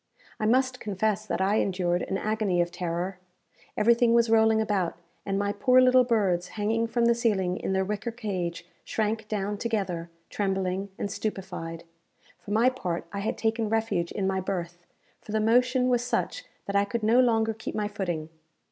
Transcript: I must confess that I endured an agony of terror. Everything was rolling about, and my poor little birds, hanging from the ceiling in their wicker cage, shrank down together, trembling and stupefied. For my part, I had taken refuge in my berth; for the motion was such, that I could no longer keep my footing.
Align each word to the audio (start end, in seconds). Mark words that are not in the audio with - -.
I 0.39 0.47
must 0.47 0.79
confess 0.79 1.27
that 1.27 1.41
I 1.41 1.57
endured 1.57 2.01
an 2.01 2.17
agony 2.17 2.59
of 2.59 2.71
terror. 2.71 3.19
Everything 3.77 4.15
was 4.15 4.31
rolling 4.31 4.59
about, 4.59 4.97
and 5.27 5.37
my 5.37 5.53
poor 5.53 5.79
little 5.79 6.03
birds, 6.03 6.47
hanging 6.57 6.87
from 6.87 7.05
the 7.05 7.13
ceiling 7.13 7.55
in 7.57 7.73
their 7.73 7.85
wicker 7.85 8.09
cage, 8.09 8.65
shrank 8.83 9.27
down 9.27 9.59
together, 9.59 10.09
trembling 10.31 10.89
and 10.97 11.11
stupefied. 11.11 11.83
For 12.39 12.49
my 12.49 12.67
part, 12.71 13.05
I 13.13 13.19
had 13.19 13.37
taken 13.37 13.69
refuge 13.69 14.11
in 14.11 14.25
my 14.25 14.39
berth; 14.39 14.87
for 15.21 15.33
the 15.33 15.39
motion 15.39 15.87
was 15.87 16.03
such, 16.03 16.45
that 16.65 16.75
I 16.75 16.83
could 16.83 17.03
no 17.03 17.19
longer 17.19 17.53
keep 17.53 17.75
my 17.75 17.87
footing. 17.87 18.29